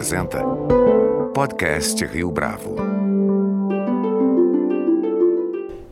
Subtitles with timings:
[0.00, 0.42] apresenta
[1.34, 2.74] Podcast Rio Bravo.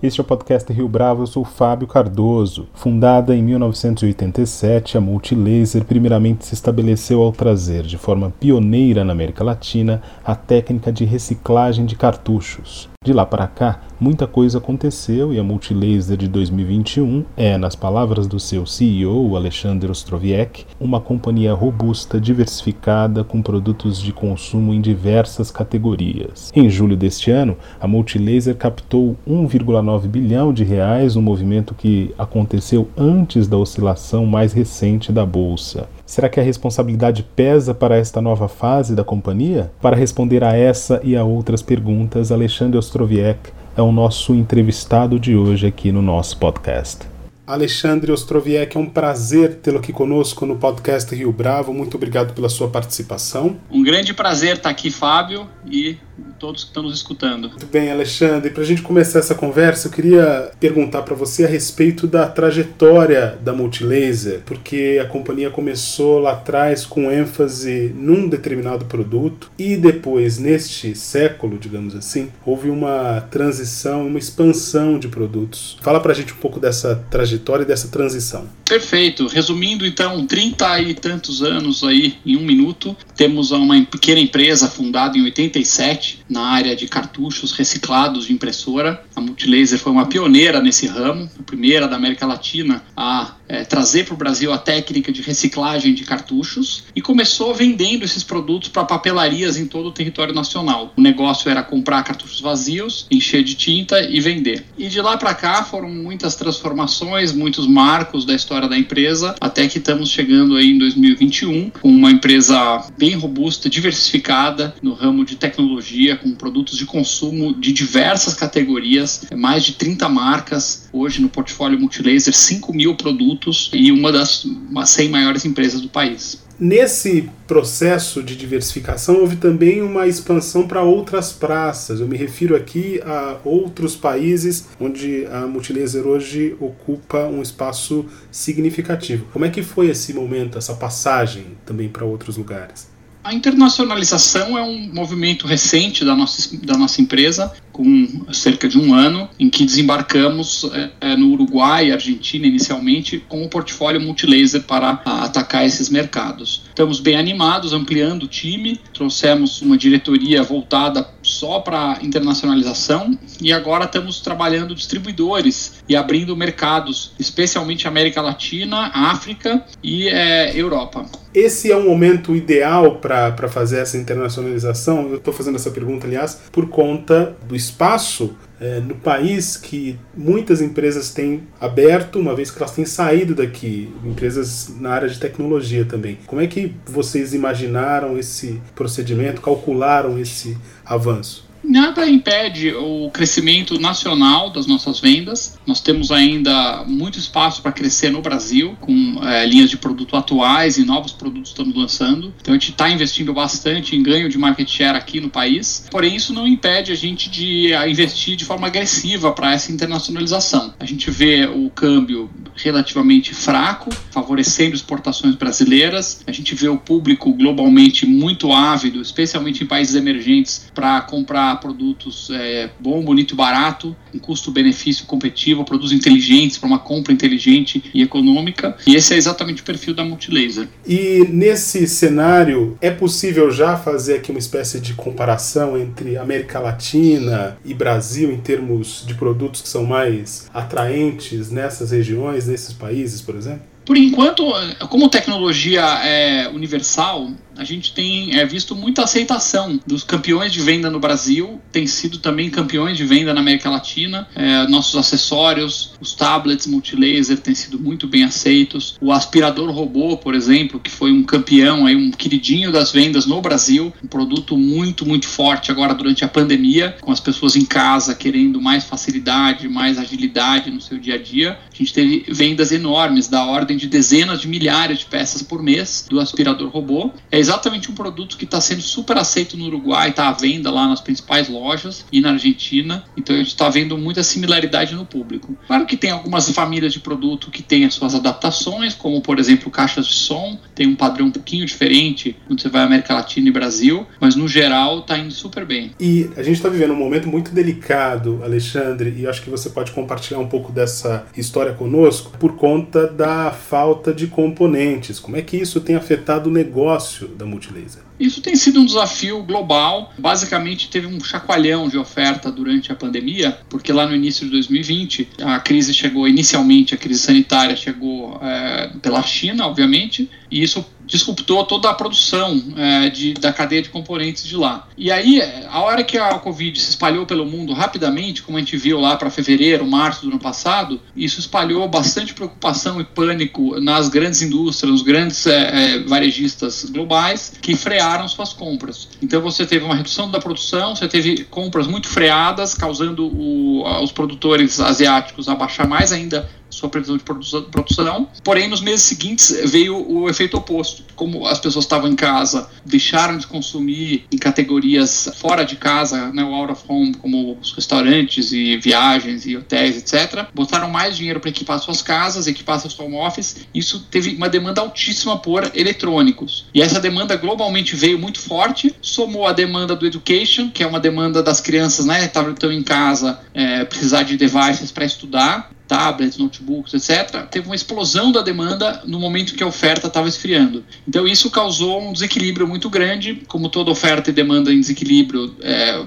[0.03, 2.69] Este é o podcast Rio Bravo, eu sou Fábio Cardoso.
[2.73, 9.45] Fundada em 1987, a Multilaser primeiramente se estabeleceu ao trazer, de forma pioneira na América
[9.45, 12.89] Latina, a técnica de reciclagem de cartuchos.
[13.09, 18.27] De lá para cá, muita coisa aconteceu e a Multilaser de 2021 é, nas palavras
[18.27, 25.51] do seu CEO, Alexander Ostroviec, uma companhia robusta, diversificada, com produtos de consumo em diversas
[25.51, 26.53] categorias.
[26.55, 32.91] Em julho deste ano, a Multilaser captou 1,9 bilhão de reais, um movimento que aconteceu
[32.95, 35.89] antes da oscilação mais recente da bolsa.
[36.09, 39.71] Será que a responsabilidade pesa para esta nova fase da companhia?
[39.79, 43.39] Para responder a essa e a outras perguntas, Alexandre Ostroviec
[43.77, 47.07] é o nosso entrevistado de hoje aqui no nosso podcast.
[47.47, 51.75] Alexandre Ostroviec, é um prazer tê-lo aqui conosco no podcast Rio Bravo.
[51.75, 53.59] Muito obrigado pela sua participação.
[53.71, 55.99] Um grande prazer estar aqui, Fábio, e
[56.39, 57.49] todos que estão nos escutando.
[57.49, 58.51] Muito bem, Alexandre.
[58.51, 63.39] Para a gente começar essa conversa, eu queria perguntar para você a respeito da trajetória
[63.43, 70.39] da Multilaser, porque a companhia começou lá atrás com ênfase num determinado produto e depois,
[70.39, 75.77] neste século, digamos assim, houve uma transição, uma expansão de produtos.
[75.83, 78.47] Fala para a gente um pouco dessa trajetória e dessa transição.
[78.65, 79.27] Perfeito.
[79.27, 85.17] Resumindo, então, 30 e tantos anos aí em um minuto, temos uma pequena empresa fundada
[85.17, 89.05] em 87 na área de cartuchos reciclados de impressora.
[89.15, 94.05] A Multilaser foi uma pioneira nesse ramo, a primeira da América Latina a é, trazer
[94.05, 98.85] para o Brasil a técnica de reciclagem de cartuchos e começou vendendo esses produtos para
[98.85, 100.93] papelarias em todo o território nacional.
[100.97, 104.65] O negócio era comprar cartuchos vazios, encher de tinta e vender.
[104.77, 109.67] E de lá para cá foram muitas transformações, muitos marcos da história da empresa, até
[109.67, 115.37] que estamos chegando aí em 2021 com uma empresa bem robusta, diversificada no ramo de
[115.37, 121.79] tecnologia, com produtos de consumo de diversas categorias, mais de 30 marcas hoje no portfólio
[121.79, 123.38] Multilaser, 5 mil produtos
[123.73, 124.47] e uma das
[124.85, 126.47] 100 maiores empresas do país.
[126.61, 132.01] Nesse processo de diversificação, houve também uma expansão para outras praças.
[132.01, 139.27] Eu me refiro aqui a outros países onde a Multilaser hoje ocupa um espaço significativo.
[139.33, 142.98] Como é que foi esse momento, essa passagem também para outros lugares?
[143.29, 148.93] A internacionalização é um movimento recente da nossa, da nossa empresa com cerca de um
[148.93, 154.63] ano, em que desembarcamos é, é, no Uruguai e Argentina inicialmente com o portfólio multilaser
[154.63, 156.63] para atacar esses mercados.
[156.71, 163.85] Estamos bem animados, ampliando o time, trouxemos uma diretoria voltada só para internacionalização e agora
[163.85, 171.05] estamos trabalhando distribuidores e abrindo mercados, especialmente América Latina, África e é, Europa.
[171.35, 175.09] Esse é um momento ideal para fazer essa internacionalização?
[175.09, 180.61] Eu estou fazendo essa pergunta, aliás, por conta do espaço é, no país que muitas
[180.61, 185.85] empresas têm aberto, uma vez que elas têm saído daqui, empresas na área de tecnologia
[185.85, 186.19] também.
[186.27, 191.48] Como é que vocês imaginaram esse procedimento, calcularam esse avanço?
[191.63, 195.59] Nada impede o crescimento nacional das nossas vendas.
[195.67, 200.79] Nós temos ainda muito espaço para crescer no Brasil, com é, linhas de produto atuais
[200.79, 202.33] e novos produtos estamos lançando.
[202.41, 205.87] Então a gente está investindo bastante em ganho de market share aqui no país.
[205.91, 210.75] Porém, isso não impede a gente de investir de forma agressiva para essa internacionalização.
[210.79, 212.31] A gente vê o câmbio
[212.63, 216.23] relativamente fraco, favorecendo exportações brasileiras.
[216.27, 222.31] A gente vê o público globalmente muito ávido, especialmente em países emergentes, para comprar produtos
[222.31, 228.03] é, bom, bonito e barato, um custo-benefício competitivo, produtos inteligentes para uma compra inteligente e
[228.03, 228.77] econômica.
[228.87, 230.69] E esse é exatamente o perfil da Multilaser.
[230.87, 237.57] E nesse cenário, é possível já fazer aqui uma espécie de comparação entre América Latina
[237.65, 243.37] e Brasil em termos de produtos que são mais atraentes nessas regiões, nesses países, por
[243.37, 243.63] exemplo?
[243.85, 244.45] Por enquanto,
[244.91, 250.89] como tecnologia é universal, a gente tem é, visto muita aceitação dos campeões de venda
[250.89, 254.29] no Brasil, tem sido também campeões de venda na América Latina.
[254.35, 258.97] É, nossos acessórios, os tablets multilaser têm sido muito bem aceitos.
[259.01, 263.41] O aspirador robô, por exemplo, que foi um campeão, aí, um queridinho das vendas no
[263.41, 268.15] Brasil, um produto muito, muito forte agora durante a pandemia, com as pessoas em casa
[268.15, 271.59] querendo mais facilidade, mais agilidade no seu dia a dia.
[271.73, 276.07] A gente teve vendas enormes, da ordem de dezenas de milhares de peças por mês
[276.09, 277.11] do aspirador robô.
[277.33, 280.87] É exatamente um produto que está sendo super aceito no Uruguai, está à venda lá
[280.87, 283.05] nas principais lojas e na Argentina.
[283.17, 285.57] Então a gente está vendo muita similaridade no público.
[285.67, 289.71] Claro que tem algumas famílias de produto que têm as suas adaptações, como por exemplo
[289.71, 290.59] caixas de som.
[290.75, 294.37] tem um padrão um pouquinho diferente quando você vai à América Latina e Brasil, mas
[294.37, 295.93] no geral está indo super bem.
[295.99, 299.93] E a gente está vivendo um momento muito delicado, Alexandre, e acho que você pode
[299.93, 305.19] compartilhar um pouco dessa história conosco por conta da falta de componentes.
[305.19, 308.03] Como é que isso tem afetado o negócio da Multilaser?
[308.19, 310.13] Isso tem sido um desafio global.
[310.19, 315.29] Basicamente, teve um chacoalhão de oferta durante a pandemia, porque lá no início de 2020
[315.41, 321.65] a crise chegou inicialmente, a crise sanitária chegou é, pela China, obviamente, e isso disruptou
[321.65, 324.87] toda a produção é, de, da cadeia de componentes de lá.
[324.97, 328.77] E aí, a hora que a Covid se espalhou pelo mundo rapidamente, como a gente
[328.77, 334.09] viu lá para fevereiro, março do ano passado, isso espalhou bastante preocupação e pânico nas
[334.09, 339.09] grandes indústrias, nos grandes é, varejistas globais que frearam suas compras.
[339.23, 344.13] Então você teve uma redução da produção, você teve compras muito freadas, causando o, os
[344.13, 348.29] produtores asiáticos a baixar mais ainda sua previsão de produção.
[348.43, 351.03] Porém, nos meses seguintes veio o efeito oposto.
[351.15, 356.45] Como as pessoas estavam em casa, deixaram de consumir em categorias fora de casa, né,
[356.45, 360.47] o out of home, como os restaurantes e viagens e hotéis, etc.
[360.55, 363.67] Botaram mais dinheiro para equipar suas casas, equipar seus home office.
[363.75, 366.67] Isso teve uma demanda altíssima por eletrônicos.
[366.73, 371.01] E essa demanda globalmente veio muito forte, somou a demanda do education, que é uma
[371.01, 376.95] demanda das crianças, né, estão em casa, é, precisar de devices para estudar tablets, notebooks,
[376.95, 380.85] etc., teve uma explosão da demanda no momento que a oferta estava esfriando.
[381.09, 385.57] Então, isso causou um desequilíbrio muito grande, como toda oferta e demanda em desequilíbrio.
[385.63, 386.05] É,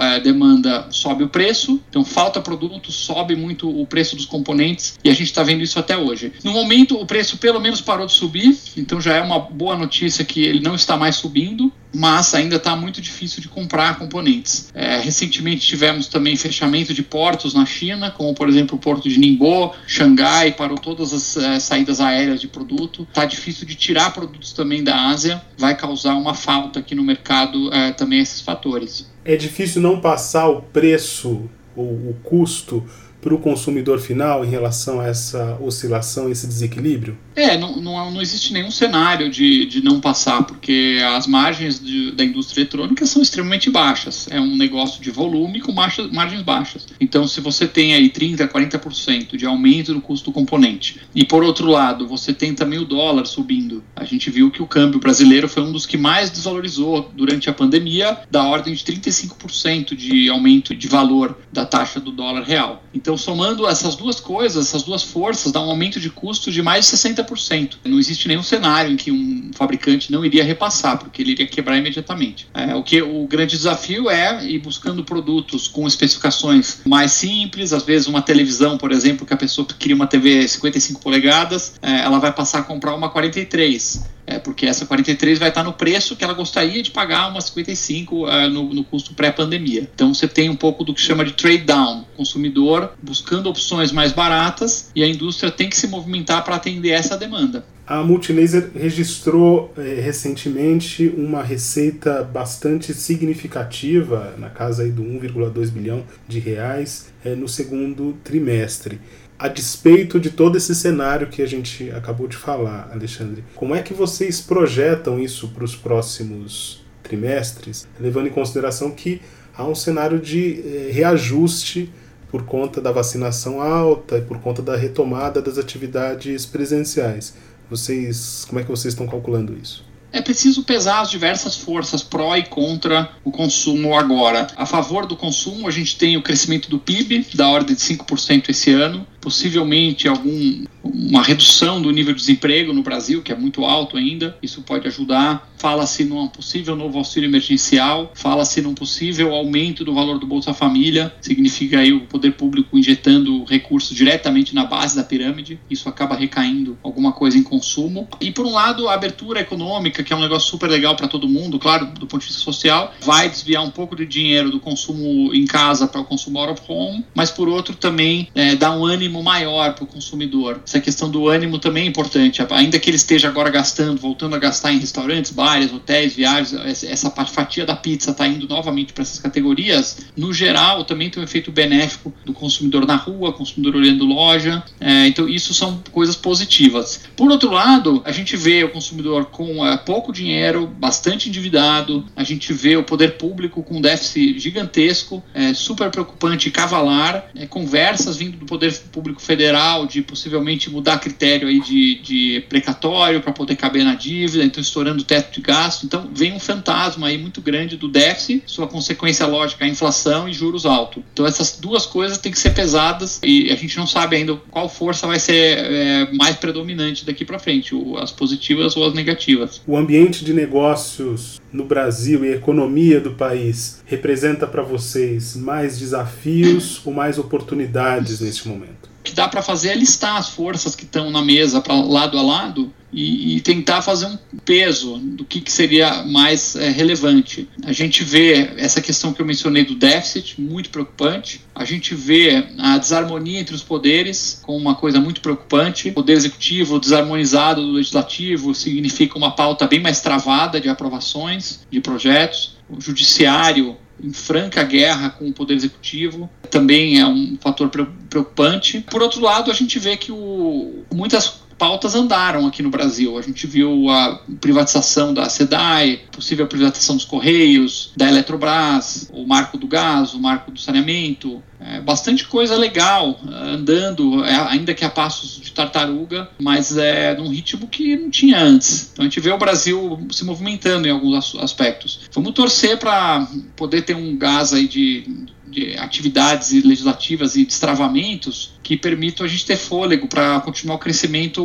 [0.00, 5.08] é, demanda sobe o preço, então falta produto, sobe muito o preço dos componentes e
[5.08, 6.32] a gente está vendo isso até hoje.
[6.42, 10.24] No momento, o preço pelo menos parou de subir, então já é uma boa notícia
[10.24, 14.70] que ele não está mais subindo, mas ainda está muito difícil de comprar componentes.
[14.74, 19.18] É, recentemente tivemos também fechamento de portos na China, como por exemplo o porto de
[19.18, 23.06] Ningbo, Xangai, parou todas as é, saídas aéreas de produto.
[23.08, 27.72] Está difícil de tirar produtos também da Ásia, vai causar uma falta aqui no mercado
[27.72, 32.84] é, também esses fatores é difícil não passar o preço o custo
[33.24, 37.16] para o consumidor final em relação a essa oscilação, esse desequilíbrio?
[37.34, 42.12] É, não, não, não existe nenhum cenário de, de não passar, porque as margens de,
[42.12, 44.28] da indústria eletrônica são extremamente baixas.
[44.30, 46.86] É um negócio de volume com margens, margens baixas.
[47.00, 51.42] Então, se você tem aí 30%, 40% de aumento no custo do componente, e por
[51.42, 55.48] outro lado, você tem também o dólar subindo, a gente viu que o câmbio brasileiro
[55.48, 60.74] foi um dos que mais desvalorizou durante a pandemia, da ordem de 35% de aumento
[60.74, 62.84] de valor da taxa do dólar real.
[62.92, 66.88] Então, somando essas duas coisas, essas duas forças, dá um aumento de custo de mais
[66.88, 67.76] de 60%.
[67.84, 71.76] Não existe nenhum cenário em que um fabricante não iria repassar, porque ele iria quebrar
[71.78, 72.48] imediatamente.
[72.54, 77.82] É, o que o grande desafio é ir buscando produtos com especificações mais simples, às
[77.82, 82.18] vezes uma televisão, por exemplo, que a pessoa queria uma TV 55 polegadas, é, ela
[82.18, 86.24] vai passar a comprar uma 43 é, porque essa 43 vai estar no preço que
[86.24, 89.88] ela gostaria de pagar uma 55 uh, no, no, custo pré-pandemia.
[89.94, 94.12] Então você tem um pouco do que chama de trade down, consumidor buscando opções mais
[94.12, 97.64] baratas e a indústria tem que se movimentar para atender essa demanda.
[97.86, 106.02] A Multilaser registrou eh, recentemente uma receita bastante significativa, na casa aí do 1,2 bilhão
[106.26, 108.98] de reais, eh, no segundo trimestre
[109.38, 113.82] a despeito de todo esse cenário que a gente acabou de falar, Alexandre, como é
[113.82, 119.20] que vocês projetam isso para os próximos trimestres, levando em consideração que
[119.56, 121.92] há um cenário de eh, reajuste
[122.30, 127.34] por conta da vacinação alta e por conta da retomada das atividades presenciais?
[127.68, 129.84] Vocês, como é que vocês estão calculando isso?
[130.14, 134.46] É preciso pesar as diversas forças pró e contra o consumo agora.
[134.56, 138.48] A favor do consumo, a gente tem o crescimento do PIB, da ordem de 5%
[138.48, 143.64] esse ano, possivelmente algum uma redução do nível de desemprego no Brasil, que é muito
[143.64, 145.50] alto ainda, isso pode ajudar.
[145.56, 151.14] Fala-se num possível novo auxílio emergencial, fala-se num possível aumento do valor do Bolsa Família,
[151.20, 156.76] significa aí o poder público injetando recursos diretamente na base da pirâmide, isso acaba recaindo
[156.82, 158.06] alguma coisa em consumo.
[158.20, 161.28] E por um lado, a abertura econômica, que é um negócio super legal para todo
[161.28, 165.32] mundo, claro, do ponto de vista social, vai desviar um pouco de dinheiro do consumo
[165.34, 168.84] em casa para o consumo out of home, mas por outro também é, dá um
[168.84, 172.44] ânimo maior para o consumidor essa questão do ânimo também é importante.
[172.50, 177.10] Ainda que ele esteja agora gastando, voltando a gastar em restaurantes, bares, hotéis, viagens, essa
[177.10, 181.52] fatia da pizza está indo novamente para essas categorias, no geral também tem um efeito
[181.52, 184.64] benéfico do consumidor na rua, consumidor olhando loja.
[184.80, 187.02] É, então, isso são coisas positivas.
[187.16, 192.24] Por outro lado, a gente vê o consumidor com é, pouco dinheiro, bastante endividado, a
[192.24, 198.16] gente vê o poder público com um déficit gigantesco, é, super preocupante cavalar, é, conversas
[198.16, 203.32] vindo do poder público federal de possivelmente gente mudar critério aí de, de precatório para
[203.32, 205.84] poder caber na dívida, então estourando o teto de gasto.
[205.84, 210.32] Então vem um fantasma aí muito grande do déficit, sua consequência lógica é inflação e
[210.32, 211.02] juros altos.
[211.12, 214.68] Então essas duas coisas têm que ser pesadas e a gente não sabe ainda qual
[214.68, 219.60] força vai ser é, mais predominante daqui para frente, as positivas ou as negativas.
[219.66, 225.78] O ambiente de negócios no Brasil e a economia do país representa para vocês mais
[225.78, 228.93] desafios ou mais oportunidades neste momento?
[229.04, 232.22] Que dá para fazer é listar as forças que estão na mesa para lado a
[232.22, 237.48] lado e, e, tentar fazer um peso do que, que seria mais é, relevante.
[237.64, 241.40] A gente vê essa questão que eu mencionei do déficit, muito preocupante.
[241.54, 245.88] A gente vê a desarmonia entre os poderes como uma coisa muito preocupante.
[245.88, 251.80] O poder executivo desarmonizado do legislativo significa uma pauta bem mais travada de aprovações de
[251.80, 252.56] projetos.
[252.68, 257.68] O judiciário em franca guerra com o poder executivo também é um fator
[258.08, 258.80] preocupante.
[258.90, 263.18] Por outro lado, a gente vê que o, muitas pautas andaram aqui no Brasil.
[263.18, 269.56] A gente viu a privatização da SEDAI, possível privatização dos Correios, da Eletrobras, o marco
[269.56, 271.42] do gás, o marco do saneamento.
[271.60, 277.28] É, bastante coisa legal andando, é, ainda que a passos de tartaruga, mas é num
[277.28, 278.90] ritmo que não tinha antes.
[278.92, 282.00] Então a gente vê o Brasil se movimentando em alguns aspectos.
[282.12, 288.76] Vamos torcer para poder ter um gás aí de de atividades legislativas e destravamentos que
[288.76, 291.42] permitam a gente ter fôlego para continuar o crescimento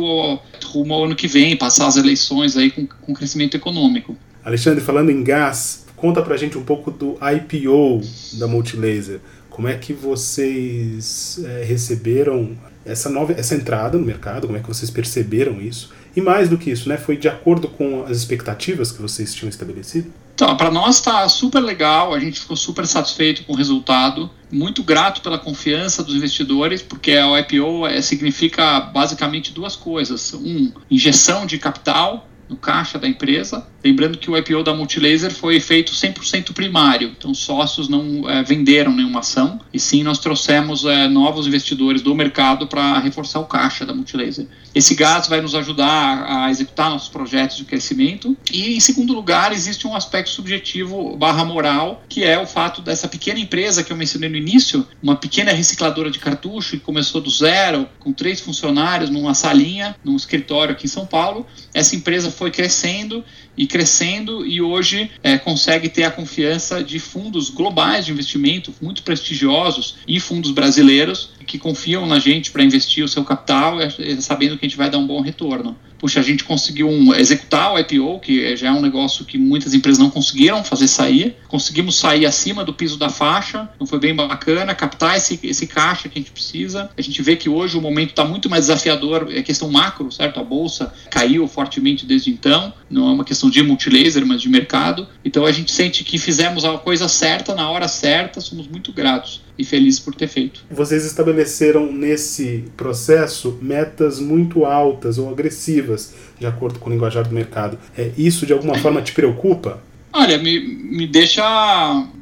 [0.64, 4.16] rumo ao ano que vem, passar as eleições aí com, com crescimento econômico.
[4.44, 8.00] Alexandre, falando em gás, conta para a gente um pouco do IPO
[8.38, 9.20] da Multilaser.
[9.48, 14.46] Como é que vocês é, receberam essa nova essa entrada no mercado?
[14.46, 15.92] Como é que vocês perceberam isso?
[16.16, 16.96] E mais do que isso, né?
[16.96, 20.10] Foi de acordo com as expectativas que vocês tinham estabelecido?
[20.42, 24.82] Então, para nós está super legal, a gente ficou super satisfeito com o resultado, muito
[24.82, 31.44] grato pela confiança dos investidores, porque a IPO é, significa basicamente duas coisas: um, injeção
[31.44, 33.66] de capital no caixa da empresa.
[33.82, 38.92] Lembrando que o IPO da Multilaser foi feito 100% primário, então sócios não é, venderam
[38.92, 43.86] nenhuma ação, e sim nós trouxemos é, novos investidores do mercado para reforçar o caixa
[43.86, 44.46] da Multilaser.
[44.74, 48.36] Esse gás vai nos ajudar a executar nossos projetos de crescimento.
[48.52, 53.08] E, em segundo lugar, existe um aspecto subjetivo barra moral, que é o fato dessa
[53.08, 57.30] pequena empresa que eu mencionei no início, uma pequena recicladora de cartucho que começou do
[57.30, 61.46] zero, com três funcionários, numa salinha, num escritório aqui em São Paulo.
[61.74, 63.22] Essa empresa foi crescendo
[63.54, 69.02] e crescendo e hoje é, consegue ter a confiança de fundos globais de investimento muito
[69.02, 74.16] prestigiosos e fundos brasileiros que confiam na gente para investir o seu capital, é, é,
[74.22, 77.74] sabendo que a gente vai dar um bom retorno puxa, a gente conseguiu um, executar
[77.74, 81.36] o IPO, que já é um negócio que muitas empresas não conseguiram fazer sair.
[81.46, 86.08] Conseguimos sair acima do piso da faixa, então foi bem bacana, captar esse, esse caixa
[86.08, 86.90] que a gente precisa.
[86.96, 90.40] A gente vê que hoje o momento está muito mais desafiador, é questão macro, certo?
[90.40, 95.06] A bolsa caiu fortemente desde então, não é uma questão de multilaser, mas de mercado.
[95.22, 99.42] Então a gente sente que fizemos a coisa certa na hora certa, somos muito gratos
[99.60, 100.64] e felizes por ter feito.
[100.70, 107.34] Vocês estabeleceram nesse processo metas muito altas ou agressivas, de acordo com o linguajar do
[107.34, 107.78] mercado.
[107.96, 109.82] É, isso de alguma forma te preocupa?
[110.12, 111.42] Olha, me, me deixa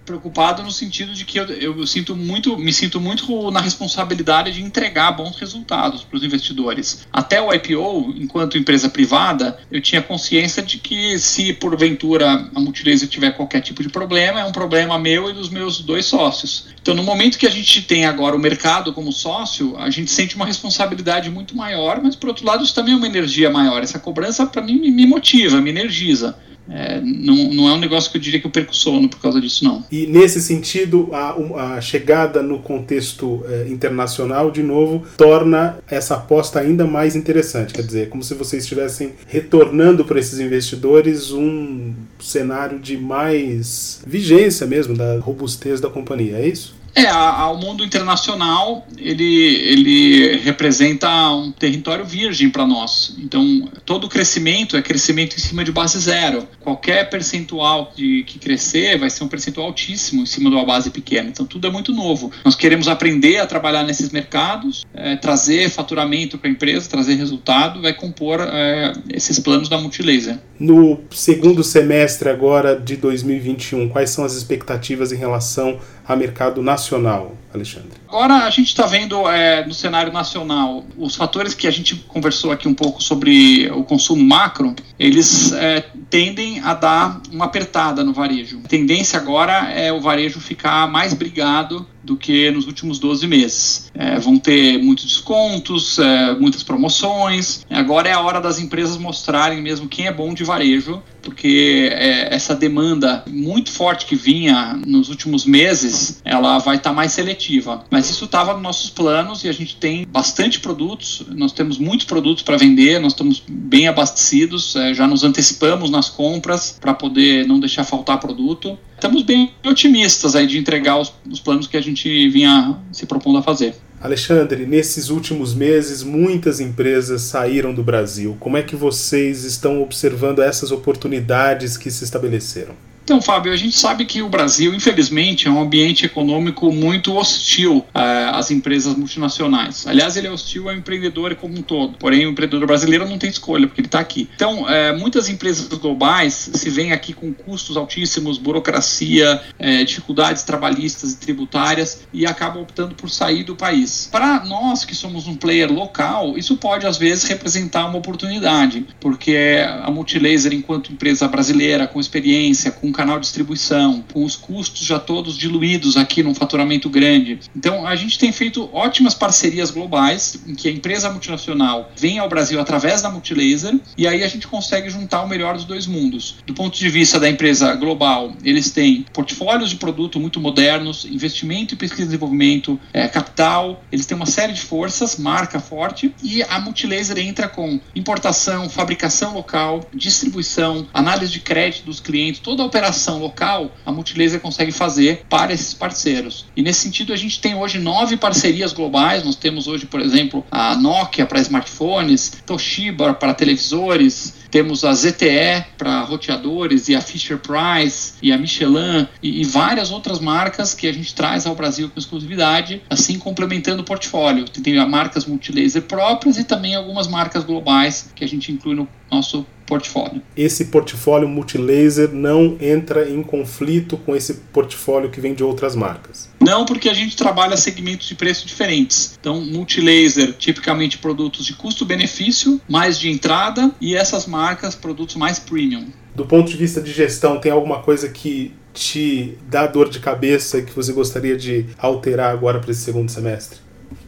[0.04, 4.62] preocupado no sentido de que eu, eu, sinto muito, me sinto muito na responsabilidade de
[4.62, 7.07] entregar bons resultados para os investidores.
[7.12, 13.09] Até o IPO, enquanto empresa privada, eu tinha consciência de que se porventura a Multilaser
[13.09, 16.68] tiver qualquer tipo de problema, é um problema meu e dos meus dois sócios.
[16.80, 20.37] Então, no momento que a gente tem agora o mercado como sócio, a gente sente
[20.37, 23.83] uma responsabilidade muito maior, mas por outro lado, isso também é uma energia maior.
[23.83, 26.35] Essa cobrança, para mim, me motiva, me energiza.
[26.71, 29.41] É, não, não é um negócio que eu diria que eu perco sono por causa
[29.41, 29.85] disso, não.
[29.91, 36.61] E nesse sentido, a, a chegada no contexto é, internacional, de novo, torna essa aposta
[36.61, 37.73] ainda mais interessante.
[37.73, 44.67] Quer dizer, como se vocês estivessem retornando para esses investidores um cenário de mais vigência
[44.67, 46.78] mesmo, da robustez da companhia, é isso?
[46.95, 53.14] É, ao mundo internacional, ele, ele representa um território virgem para nós.
[53.18, 56.47] Então, todo crescimento é crescimento em cima de base zero.
[56.61, 60.90] Qualquer percentual de, que crescer vai ser um percentual altíssimo em cima de uma base
[60.90, 61.28] pequena.
[61.28, 62.33] Então, tudo é muito novo.
[62.45, 67.80] Nós queremos aprender a trabalhar nesses mercados, é, trazer faturamento para a empresa, trazer resultado,
[67.80, 70.38] vai compor é, esses planos da Multilaser.
[70.59, 75.78] No segundo semestre agora de 2021, quais são as expectativas em relação
[76.09, 77.37] a mercado nacional?
[77.53, 77.93] Alexandre?
[78.09, 82.53] Agora a gente está vendo é, no cenário nacional os fatores que a gente conversou
[82.53, 88.12] aqui um pouco sobre o consumo macro, eles é, tendem a dar uma apertada no
[88.12, 88.61] varejo.
[88.65, 93.91] A tendência agora é o varejo ficar mais brigado do que nos últimos 12 meses.
[93.95, 97.67] É, vão ter muitos descontos, é, muitas promoções.
[97.69, 102.35] Agora é a hora das empresas mostrarem mesmo quem é bom de varejo, porque é,
[102.35, 107.85] essa demanda muito forte que vinha nos últimos meses, ela vai estar tá mais seletiva.
[107.91, 112.07] Mas isso estava nos nossos planos e a gente tem bastante produtos, nós temos muitos
[112.07, 116.48] produtos para vender, nós estamos bem abastecidos, é, já nos antecipamos nas compras
[116.81, 121.67] para poder não deixar faltar produto estamos bem otimistas aí de entregar os, os planos
[121.67, 123.75] que a gente vinha se propondo a fazer.
[124.00, 128.37] Alexandre, nesses últimos meses muitas empresas saíram do Brasil.
[128.38, 132.75] Como é que vocês estão observando essas oportunidades que se estabeleceram?
[133.09, 137.79] Então, Fábio, a gente sabe que o Brasil, infelizmente, é um ambiente econômico muito hostil
[137.79, 139.87] uh, às empresas multinacionais.
[139.87, 141.97] Aliás, ele é hostil ao empreendedor como um todo.
[141.97, 144.29] Porém, o empreendedor brasileiro não tem escolha, porque ele está aqui.
[144.35, 151.12] Então, uh, muitas empresas globais se veem aqui com custos altíssimos, burocracia, uh, dificuldades trabalhistas
[151.12, 154.07] e tributárias e acabam optando por sair do país.
[154.12, 159.65] Para nós que somos um player local, isso pode às vezes representar uma oportunidade, porque
[159.83, 164.99] a Multilaser, enquanto empresa brasileira com experiência, com canal de distribuição, com os custos já
[164.99, 167.38] todos diluídos aqui num faturamento grande.
[167.55, 172.28] Então, a gente tem feito ótimas parcerias globais, em que a empresa multinacional vem ao
[172.28, 176.38] Brasil através da Multilaser, e aí a gente consegue juntar o melhor dos dois mundos.
[176.45, 181.75] Do ponto de vista da empresa global, eles têm portfólios de produto muito modernos, investimento
[181.75, 186.43] em pesquisa e desenvolvimento, é, capital, eles têm uma série de forças, marca forte, e
[186.43, 192.67] a Multilaser entra com importação, fabricação local, distribuição, análise de crédito dos clientes, toda a
[192.67, 192.88] operação
[193.18, 196.47] local a Multilaser consegue fazer para esses parceiros.
[196.57, 199.25] E nesse sentido, a gente tem hoje nove parcerias globais.
[199.25, 205.64] Nós temos hoje, por exemplo, a Nokia para smartphones, Toshiba para televisores, temos a ZTE
[205.76, 210.87] para roteadores e a Fisher Price e a Michelin e, e, várias outras marcas que
[210.87, 214.45] a gente traz ao Brasil com exclusividade, assim complementando o portfólio.
[214.49, 219.47] Tem marcas multilaser próprias e também algumas marcas globais que a gente inclui no nosso
[219.69, 220.23] portfólio.
[220.35, 226.31] Esse portfólio multilaser não entra em conflito com esse portfólio que vem de outras marcas?
[226.40, 229.18] Não, porque a gente trabalha segmentos de preço diferentes.
[229.20, 234.38] Então, multilaser, tipicamente produtos de custo-benefício, mais de entrada, e essas marcas,
[234.74, 235.87] produtos mais premium.
[236.14, 240.59] Do ponto de vista de gestão, tem alguma coisa que te dá dor de cabeça
[240.59, 243.59] e que você gostaria de alterar agora para esse segundo semestre?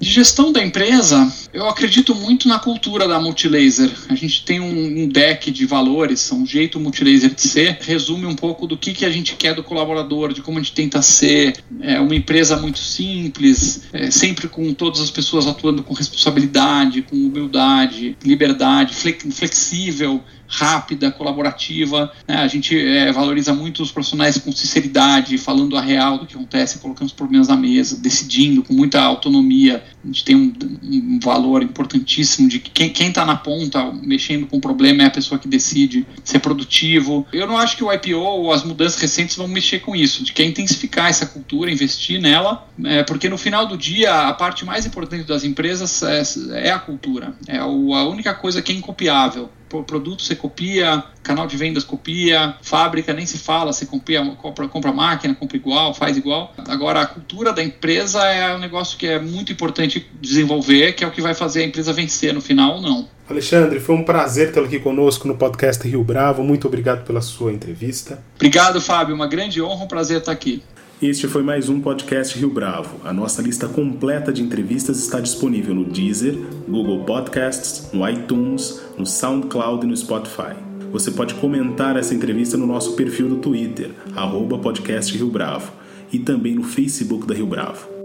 [0.00, 3.90] De gestão da empresa, eu acredito muito na cultura da Multilaser.
[4.08, 8.34] A gente tem um, um deck de valores, um jeito Multilaser de ser, resume um
[8.34, 11.62] pouco do que, que a gente quer do colaborador, de como a gente tenta ser
[11.80, 17.16] é, uma empresa muito simples, é, sempre com todas as pessoas atuando com responsabilidade, com
[17.16, 22.12] humildade, liberdade, flexível, rápida, colaborativa.
[22.26, 22.34] Né?
[22.34, 26.80] A gente é, valoriza muito os profissionais com sinceridade, falando a real do que acontece,
[26.80, 29.69] colocando os problemas na mesa, decidindo com muita autonomia.
[29.76, 30.52] A gente tem um,
[30.82, 35.10] um valor importantíssimo de que quem está na ponta mexendo com o problema é a
[35.10, 37.26] pessoa que decide ser produtivo.
[37.32, 40.32] Eu não acho que o IPO ou as mudanças recentes vão mexer com isso, de
[40.32, 44.64] que é intensificar essa cultura, investir nela, é, porque no final do dia a parte
[44.64, 46.22] mais importante das empresas é,
[46.68, 49.50] é a cultura, é a única coisa que é incopiável
[49.84, 54.92] produto você copia, canal de vendas copia, fábrica nem se fala, você copia, compra, compra
[54.92, 56.52] máquina, compra igual, faz igual.
[56.68, 61.06] Agora, a cultura da empresa é um negócio que é muito importante desenvolver, que é
[61.06, 63.08] o que vai fazer a empresa vencer no final ou não.
[63.28, 66.42] Alexandre, foi um prazer tê-lo aqui conosco no podcast Rio Bravo.
[66.42, 68.20] Muito obrigado pela sua entrevista.
[68.34, 69.14] Obrigado, Fábio.
[69.14, 70.64] Uma grande honra, um prazer estar aqui.
[71.02, 73.00] Este foi mais um podcast Rio Bravo.
[73.04, 76.34] A nossa lista completa de entrevistas está disponível no Deezer,
[76.68, 80.54] Google Podcasts, no iTunes, no SoundCloud e no Spotify.
[80.92, 85.72] Você pode comentar essa entrevista no nosso perfil do Twitter, arroba podcast Rio Bravo,
[86.12, 87.99] e também no Facebook da Rio Bravo.